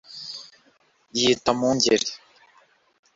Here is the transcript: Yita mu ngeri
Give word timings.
Yita 1.19 1.51
mu 1.59 1.69
ngeri 1.75 2.09